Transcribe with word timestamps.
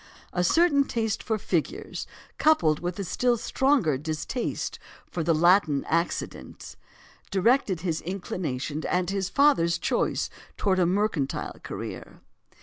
A 0.33 0.43
certain 0.43 0.85
taste 0.85 1.21
for 1.21 1.37
figures, 1.37 2.07
coupled 2.39 2.79
with 2.79 2.97
a 2.97 3.03
still 3.03 3.37
stronger 3.37 3.99
distaste 3.99 4.79
for 5.05 5.21
the 5.23 5.35
Latin 5.35 5.85
accidence, 5.85 6.75
directed 7.29 7.81
his 7.81 8.01
inclination 8.01 8.83
and 8.89 9.11
his 9.11 9.29
father's 9.29 9.77
choice 9.77 10.31
towards 10.57 10.81
a 10.81 10.87
mercantile 10.87 11.57
career. 11.61 12.21